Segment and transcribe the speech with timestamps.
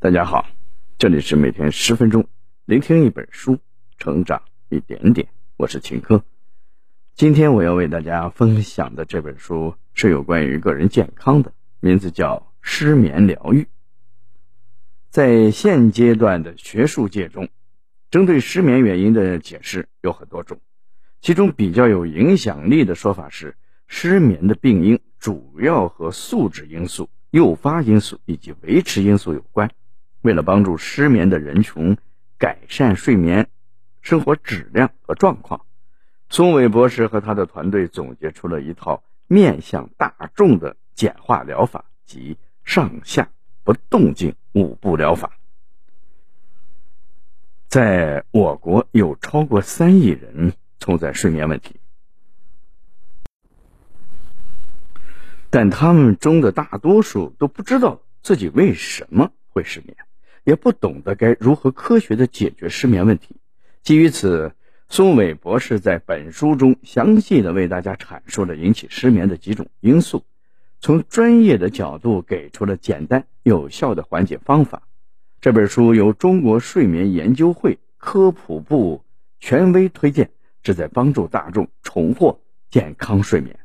[0.00, 0.46] 大家好，
[0.96, 2.24] 这里是每天十分钟，
[2.66, 3.58] 聆听一本书，
[3.98, 5.26] 成长一点点。
[5.56, 6.22] 我是秦科。
[7.16, 13.62] 今天我要为大家分享的这本书是有关于个人健康的，名字叫《失眠疗愈》。
[15.10, 17.48] 在现阶段的学术界中，
[18.08, 20.60] 针对失眠原因的解释有很多种，
[21.20, 23.56] 其中比较有影响力的说法是，
[23.88, 29.68] 失眠的病因主要和素质因素、诱发因素以及维持因素有关。
[30.20, 31.96] 为了帮助失眠的人群
[32.38, 33.48] 改善睡眠
[34.00, 35.64] 生活质量和状况，
[36.28, 43.30] 松伟博士和他的团队总结出了一套面向大众的简化疗法及上下
[43.64, 45.32] 不动静五步疗法。
[47.68, 51.76] 在我国有超过三亿人存在睡眠问题，
[55.50, 59.96] 但他们中的大多数都不知道自己为什么会失眠。
[60.44, 63.36] 也不懂得该如何科学的解决失眠问题。
[63.82, 64.52] 基于此，
[64.88, 70.24] 松伟博士在本书中详细的为大家阐述了引起失眠的几种因素，
[70.80, 74.82] 从专业的角度给出了简单有效的缓解方法。
[75.40, 79.04] 这本书由中国睡眠研究会科普部
[79.40, 80.30] 权威推荐，
[80.62, 83.58] 旨在帮助大众重获健康睡眠。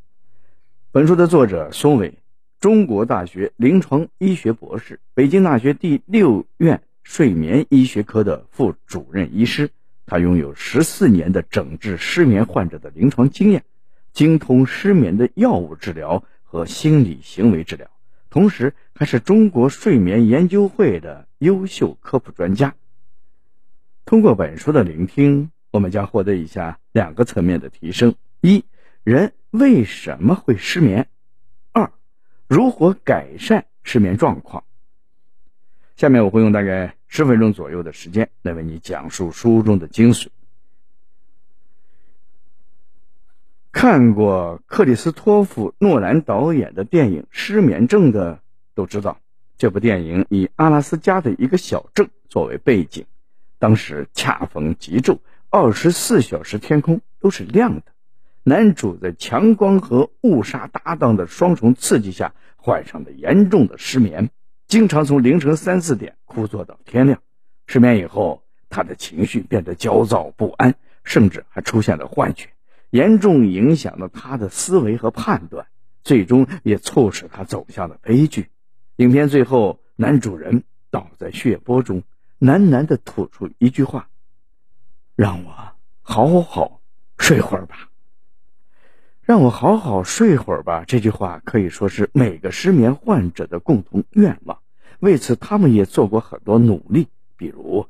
[0.91, 2.22] 本书的作者松伟。
[2.63, 9.69] 中国大学临床医学博士，北京大学第六院睡眠医学科的副主任医师，
[10.05, 13.65] 他拥有十四年的诊治失眠患者的临床经验，
[14.13, 17.91] 精通失眠的药物治疗和心理行为治疗，
[18.29, 22.73] 同时还是中国睡眠研究会的优秀科普专家。
[24.05, 28.63] 通过本书的聆听，我们将获得以下两个层面的提升：一，
[29.03, 31.09] 人为什么会失眠？
[32.53, 34.63] 如何改善失眠状况？
[35.95, 40.27] 下面我会用大概十分钟左右的时间来为你讲述书中的精髓。
[43.71, 48.39] 看过克里斯托弗·诺兰导演的电影《失眠症》的
[48.75, 49.19] 都知道，
[49.57, 53.07] 这部电影以阿拉斯加的一个小镇作为背景，
[53.57, 55.17] 当时恰逢极昼，
[55.49, 57.92] 二十四小时天空都是亮的。
[58.45, 64.31] 男主在强光和误杀搭档的双重刺激下，患上了严重的失眠，
[64.67, 67.21] 经常从凌晨三四点哭坐到天亮。
[67.67, 72.49] 失眠以后，他的情绪变得焦躁不安，甚至还出现了幻觉，
[72.89, 75.67] 严重影响了他的思维和判断，
[76.03, 78.49] 最终也促使他走向了悲剧。
[78.97, 82.03] 影片最后，男主人倒在血泊中，
[82.41, 84.09] 喃喃地吐出一句话
[85.15, 85.53] ：“让我
[86.01, 86.81] 好好
[87.17, 87.87] 睡会儿吧。”
[89.25, 90.83] 让我好好睡会儿吧。
[90.85, 94.59] 这句话可以说是每个失眠患者的共同愿望。
[94.99, 97.07] 为此，他们也做过很多努力，
[97.37, 97.87] 比如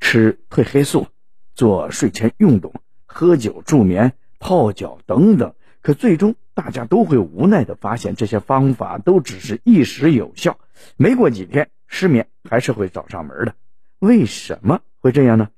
[0.00, 1.06] 吃褪黑素、
[1.54, 2.74] 做睡前运动、
[3.06, 5.54] 喝酒助眠、泡脚等等。
[5.80, 10.58] 可最终，大家都会无奈的发现，这些方法都只是一时有效，
[10.98, 13.54] 没过几天，失眠还是会找上门的。
[13.98, 15.48] 为什么会这样呢？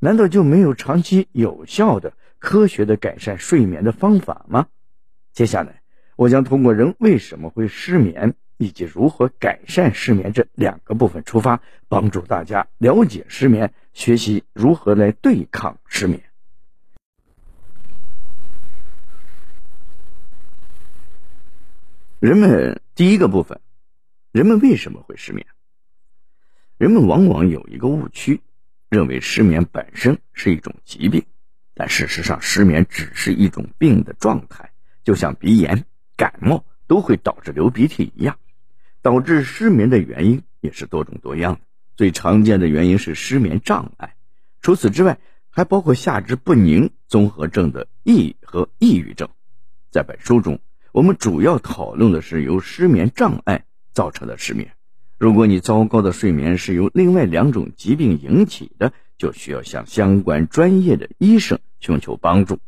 [0.00, 2.14] 难道就没有长期有效的？
[2.40, 4.66] 科学的改善睡眠的方法吗？
[5.32, 5.82] 接下来，
[6.16, 16.24] 我将通过人为什么会失眠以及如何改善失眠这两个部分出发，帮助大家了解失眠，学习如何来对抗失眠。
[22.18, 23.60] 人们第一个部分，
[24.32, 25.46] 人们为什么会失眠？
[26.78, 28.40] 人们往往有一个误区，
[28.88, 31.24] 认为失眠本身是一种疾病。
[31.74, 34.70] 但事实上，失眠只是一种病的状态，
[35.04, 35.84] 就像鼻炎、
[36.16, 38.36] 感冒都会导致流鼻涕一样。
[39.02, 41.60] 导致失眠的原因也是多种多样的。
[41.96, 44.14] 最常见的原因是失眠障碍，
[44.60, 49.28] 除此之外，还包括下肢不宁综合症的抑和抑郁症。
[49.90, 50.60] 在本书中，
[50.92, 54.72] 我们主要讨论的是由失眠障碍造成的失眠。
[55.18, 61.60] 如果你糟糕的睡眠是由另外两种疾病引起的，就需要向相关专业的医生。
[61.78, 62.58] 寻求帮助，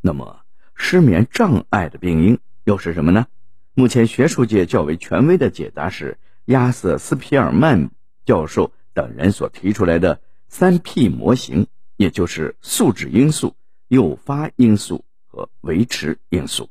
[0.00, 0.40] 那么
[0.74, 3.26] 失眠障碍的病因又是什么呢？
[3.74, 7.90] 目前学术界较为权威的解答是亚瑟斯皮尔曼
[8.24, 11.66] 教授等人所提出来的三 P 模型，
[11.96, 13.54] 也就是素质因素、
[13.88, 16.70] 诱发因素和维持因素。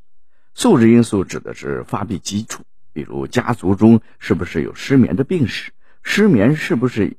[0.53, 5.71] 素质因素指的是发病基础，比如家族中是不是有失眠的病史，
[6.01, 7.18] 失眠是不是。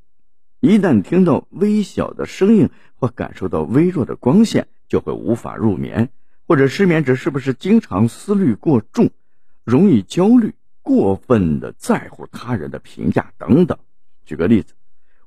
[0.60, 6.08] 一旦听到微小的声音或感受到微弱的光线，就会无法入眠；
[6.48, 9.10] 或者失眠者是不是经常思虑过重，
[9.62, 13.78] 容易焦虑，过分的在乎他人的评价等等。
[14.26, 14.74] 举个例子，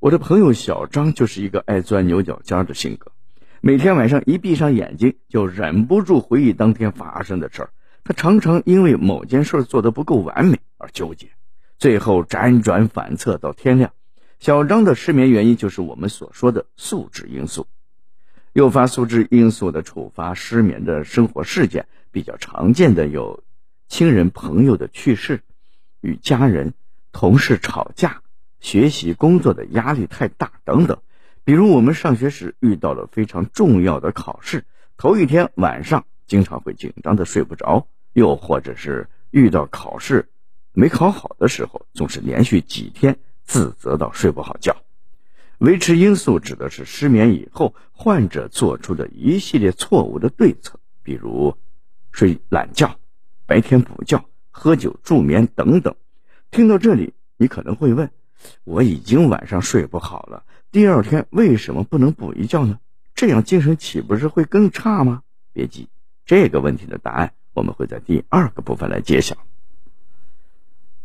[0.01, 3.13] 我的朋友小张就是一个爱钻牛角尖的性格，
[3.61, 7.69] 每天晚上一闭上眼睛就忍不住回忆当天发生的事儿。
[8.03, 11.29] 他常常因为某件事做得不够完美而纠结，
[11.77, 13.93] 最后辗转反侧到天亮。
[14.41, 17.67] 小张的失眠原因就是我们所说的素质因素。
[18.53, 23.43] 诱发素质因素的触发失眠的生活事件比较常见的有：
[23.88, 25.43] 亲人朋友的去世、
[26.01, 26.73] 与家人、
[27.11, 28.23] 同事吵架、
[28.59, 30.97] 学习工作的压力太大等等。
[31.43, 34.65] 比如我们上学时遇到了非常重要的考试，
[34.97, 36.03] 头一天晚上。
[36.25, 40.29] 经常会紧张的睡不着，又或者是遇到考试
[40.71, 43.19] 没考好的时候，总是连续几天
[43.51, 44.77] 自责到睡不好觉。
[45.57, 51.57] 维持因素指的是失眠以后患者做出的一系列错误的对策，比如
[52.13, 52.95] 睡懒觉、
[53.45, 55.94] 白天补觉、喝酒助眠等等。
[56.50, 58.09] 听到这里，你可能会问：
[58.63, 62.80] 我已经晚上睡不好了，第二天为什么不能补一觉呢？
[63.13, 65.24] 这样精神岂不是会更差吗？
[65.51, 65.89] 别急。
[66.25, 69.36] 这个问题的答案，我们会在第二个部分来揭晓。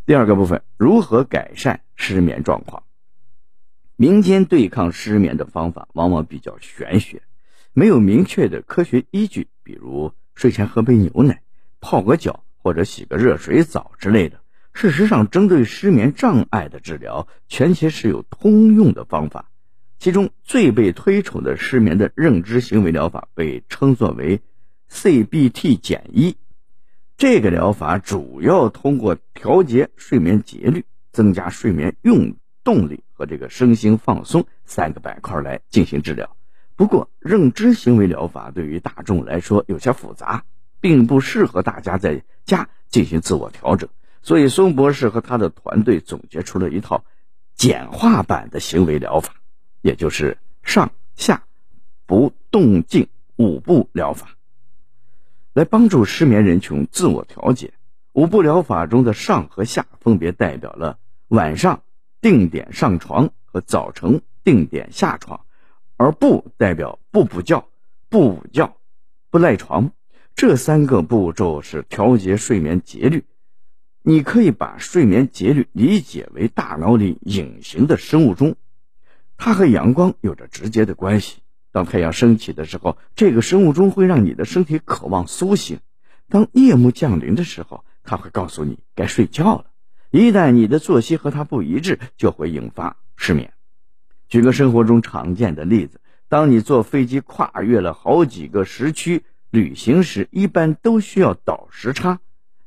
[0.07, 2.85] 第二个部分，如何改善失眠状况？
[3.97, 7.23] 民间对抗失眠的方法往往比较玄学，
[7.73, 9.49] 没有明确的科学依据。
[9.65, 11.43] 比如睡前喝杯牛奶、
[11.81, 14.39] 泡个脚或者洗个热水澡之类的。
[14.73, 19.51] 事实上，针对失眠障碍的治疗，全其是有通用的方法。
[19.99, 24.41] 其中最被推崇的失眠的认知行为疗法，被称作为。
[24.89, 26.37] CBT 减一，
[27.19, 36.37] 这个疗法主要通过调节睡眠节律、增加睡眠用动力和这个身心放松三个板块来进行治疗。
[36.75, 40.45] 不过，认知行为疗法对于大众来说有些复杂，
[40.79, 43.89] 并不适合大家在家进行自我调整。
[44.21, 47.03] 所以，孙博士和他的团队总结出了一套
[47.55, 49.37] 简化版的行为疗法，
[49.81, 51.45] 也就是上下
[52.05, 54.36] 不动静五步疗法。
[55.57, 57.73] 来帮助失眠人群自我调节。
[58.13, 60.99] 五步疗法中的上和下分别代表了
[61.29, 61.81] 晚上
[62.21, 65.47] 定点上床和早晨定点下床，
[65.97, 67.67] 而不代表不补觉、
[68.11, 68.77] 不午觉、
[69.31, 69.93] 不赖床。
[70.35, 73.25] 这三个步骤是调节睡眠节律。
[74.03, 78.57] 你可以把睡眠节律理解为大脑里隐形的生物钟，
[79.39, 81.39] 它和阳光有着直接的关系。
[81.77, 85.77] 当太阳升起的时候，这个生物钟会让你的身体渴望苏醒；
[86.27, 89.67] 当夜幕降临的时候，它会告诉你该睡觉了。
[90.11, 93.53] 一旦你的作息和它不一致，就会引发失眠。
[94.27, 96.01] 举个生活中常见的例子：
[96.31, 102.21] 当你坐飞机跨越了好几个时区旅行时，一般都需要倒时差。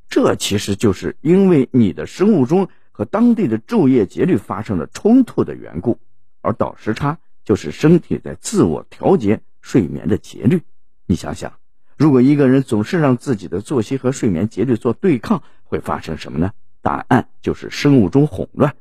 [0.07, 5.97] 这其实就是因为你的生物钟和当地的昼夜节律发生了冲突的缘故，
[6.41, 7.17] 而倒时差。
[7.49, 10.61] 就是身体在自我调节睡眠的节律。
[11.07, 11.53] 你想想，
[11.97, 16.51] 如果一个人总是让自己的作息和睡眠节律做对抗，会发生什么呢？
[16.83, 18.75] 答案就是生物钟混乱，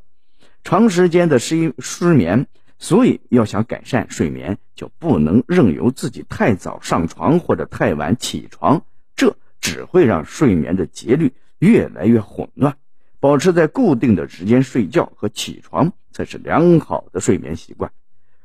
[0.64, 2.46] 长时间的失失眠。
[2.78, 8.84] 所以，要想改善睡眠，就不能任由自己太早上床或者太晚起床，
[9.16, 12.76] 这只会让睡眠的节律越来越混乱。
[13.18, 17.90] 保持在固定的时间睡觉和起床，才是良好的睡眠习惯。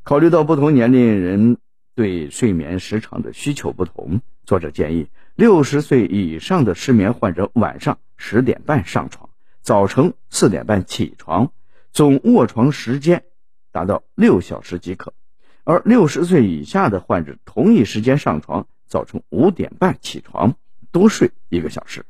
[0.03, 1.57] 考虑到不同年龄人
[1.95, 9.29] 对睡眠时长的需求不同，作者建议六十岁以上的失眠患者晚上十点半上床，
[9.61, 11.53] 早晨四点半起床，
[11.93, 13.23] 总卧床时间
[13.71, 15.13] 达到六小时即可；
[15.63, 20.55] 而六十岁以下的患者同一时间上床，早晨五点半起床，
[20.91, 22.03] 多睡一个小时。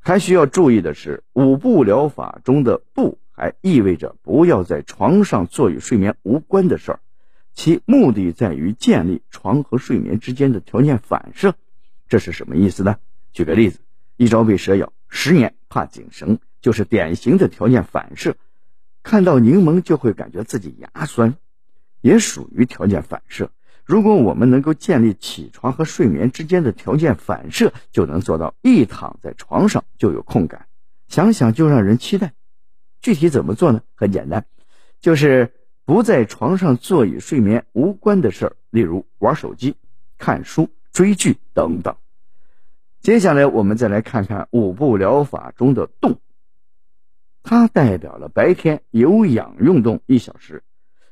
[0.00, 7.00] 还需要注意的是，五步疗法中的“步”还意味着不要在床上做与睡眠无关的事儿。
[7.54, 11.54] 其目的在于建立床和睡眠之间的条件反射，
[12.08, 12.96] 这是什么意思呢？
[13.32, 13.80] 举个例子，
[14.16, 18.36] 一朝被蛇咬，十年怕井绳，就是典型的条件反射。
[19.02, 21.36] 看到柠檬就会感觉自己牙酸，
[22.00, 23.50] 也属于条件反射。
[23.84, 30.66] 如果我们能够建立起床和睡眠之间的条件反射，就能做到一躺在床上就有空感，
[31.08, 32.32] 想想就让人期待。
[33.02, 33.82] 具体怎么做呢？
[33.94, 34.46] 很简单，
[35.00, 35.52] 就是。
[35.84, 39.74] 不在床上做与睡眠无关的事儿，例如玩手机、
[40.16, 41.96] 看书、追剧等等。
[43.00, 46.18] 接下来，我们再来看看五步疗法中的动，
[47.42, 50.62] 它代表了白天有氧运动一小时，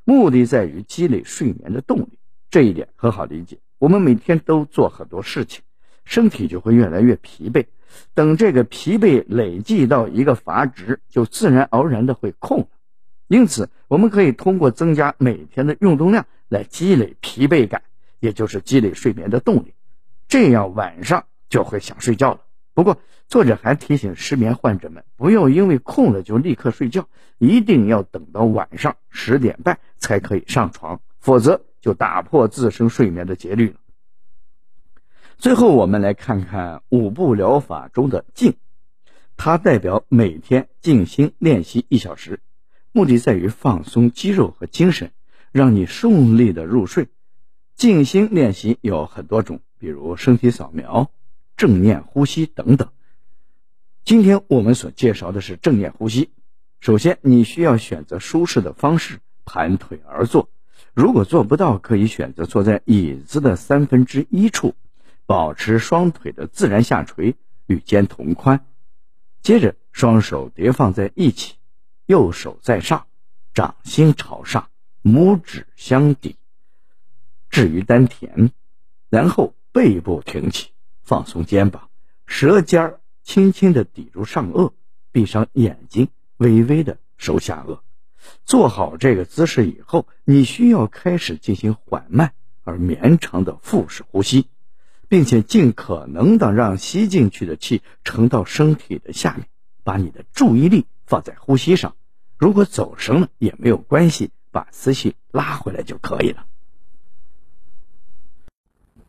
[0.05, 2.19] 目的在于积累睡眠的动力。
[2.49, 3.59] 这一点很好理解。
[3.79, 5.63] 我们每天都做很多事情，
[6.05, 7.67] 身体就会越来越疲惫。
[8.15, 12.69] 等这个疲惫累计到一个阀值，就自然而然的会空了。
[13.31, 17.85] 因此，我们可以通过增加每天的运动量来积累疲惫感，
[18.19, 19.73] 也就是积累睡眠的动力，
[20.27, 22.41] 这样晚上就会想睡觉了。
[22.75, 27.07] 不过，作者还提醒失眠患者们，不要因为困了就立刻睡觉，
[27.39, 33.77] 一定要等到晚上十点半才可以上床，否则就打破自身睡眠的节律了。
[35.39, 38.57] 最后，我们来看看五步疗法中的静，
[39.37, 42.41] 它代表每天静心练习一小时，
[42.93, 45.13] 目的在于放松肌肉和精神，
[45.53, 47.09] 让你顺利的入睡。
[47.77, 51.11] 静心练习有很多种，比如身体扫描、
[51.57, 52.91] 正念呼吸等等。
[54.05, 56.31] 今天我们所介绍的是正念呼吸。
[56.81, 60.49] 首先，你需要选择舒适的方式，盘腿而坐。
[60.95, 64.75] 如果做不到，可以选择坐在椅子的三分之一处。
[65.27, 68.67] 保持双腿的自然下垂，与肩同宽。
[69.43, 71.55] 接着，双手叠放在一起，
[72.11, 73.07] 右手在上，
[73.55, 74.69] 掌心朝上，
[75.05, 76.35] 拇指相抵，
[77.51, 78.51] 置于丹田。
[79.09, 80.71] 然后背部挺起，
[81.05, 81.89] 放松肩膀，
[82.27, 84.73] 舌尖儿轻轻的抵住上颚，
[85.13, 87.79] 闭上眼睛，微微的收下颚。
[88.45, 92.33] 做好这个姿势以后，你需要开始进行缓慢
[92.65, 94.49] 而绵长的腹式呼吸。
[95.07, 99.49] 并且尽可能的让吸进去的气沉到身体的下面，
[99.83, 101.97] 把你的注意力放在呼吸上。
[102.41, 106.47] 如果走神了也没有关系，把思绪拉回来就可以了。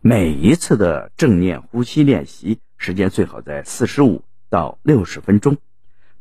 [0.01, 5.55] 每一次的正念呼吸练习时间最好在四十五到六十分钟。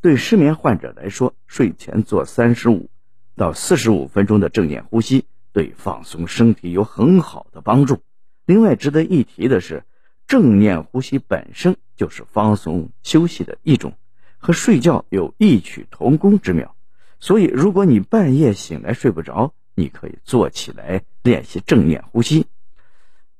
[0.00, 2.88] 对失眠患者来说，睡前做三十五
[3.34, 8.02] 到四十五分钟的正念呼吸，对放松身体有很好的帮助。
[8.46, 9.82] 另外值得一提的是，
[10.28, 13.94] 正念呼吸本身就是放松休息的一种，
[14.38, 16.76] 和睡觉有异曲同工之妙。
[17.20, 22.46] 所以，如果你半夜醒来睡不着，你可以坐起来练习正念呼吸。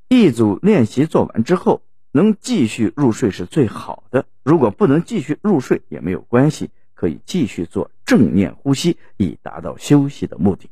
[0.08, 1.82] 一组练习做完之后，
[2.12, 4.26] 能继续入睡是最好的。
[4.42, 10.70] 如果不能继续入睡也没有关系，可以继续做正念呼吸，以达到休息的目的。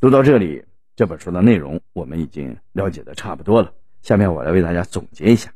[0.00, 0.64] 读到这里。
[0.94, 3.72] 这本书的内容我们已经了解的差不多了，
[4.02, 5.54] 下面我来为大家总结一下。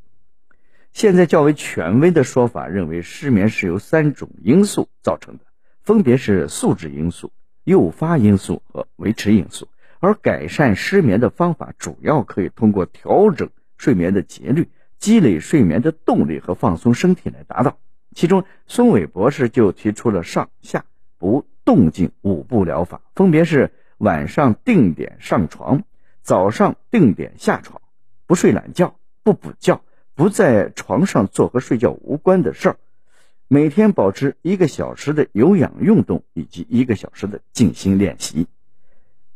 [0.95, 5.45] 现在较为权威的说法认为，失眠是由三种因素造成的，
[5.87, 7.33] 分别是素质因素、
[7.65, 9.69] 诱发因素和维持因素。
[10.01, 17.79] 而改善失眠的方法主要可以通过调整睡眠的节律、积累睡眠的动力和放松身体来达到。
[18.15, 20.85] 其中，孙伟博士就提出了上下
[21.17, 23.73] 不动静五步疗法，分别是。
[23.99, 25.83] 晚上定点上床，
[26.21, 27.81] 早上定点下床，
[28.27, 29.81] 不睡懒觉，不补觉，
[30.15, 32.77] 不在床上做和睡觉无关的事儿，
[33.49, 38.49] 每天保持一个小时的有氧运动以及一个小时的静心练习。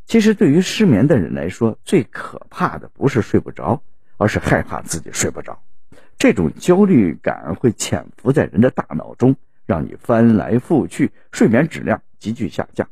[0.04, 3.82] 其实，对于失眠的人来说，最可怕的不是睡不着，
[4.16, 5.62] 而是害怕自己睡不着。
[6.18, 12.88] 这种焦虑感会潜伏在人的大脑中，让你翻来覆去，睡眠质量急剧下降。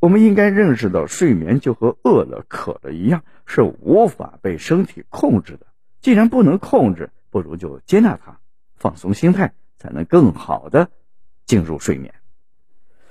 [0.00, 5.66] 我们应该认识到，睡眠就和饿了、渴了一样，是无法被身体控制的。
[6.00, 8.38] 既然不能控制，不如就接纳它，
[8.76, 9.52] 放松心态，
[9.84, 10.88] 才能更好的
[11.44, 12.14] 进入睡眠。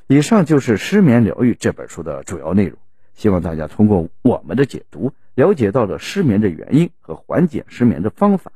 [0.07, 2.79] 以上就是《失眠疗愈》这本书的主要内容。
[3.13, 8.51] 希望大家通过我们的解读，了解到了失眠的原因和缓解失眠的方法，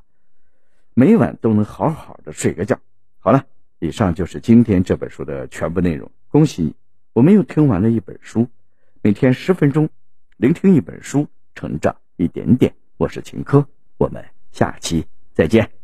[0.95, 2.79] 每晚都能好好的睡个觉。
[3.19, 3.45] 好了，
[3.77, 6.09] 以上就是今天这本书的全部内容。
[6.29, 6.75] 恭喜你！
[7.13, 8.49] 我们又听完了一本书，
[9.03, 9.89] 每天十分钟，
[10.37, 12.73] 聆听一本书，成长一点点。
[12.97, 13.67] 我是秦科，
[13.99, 15.05] 我们下期
[15.35, 15.76] 再见。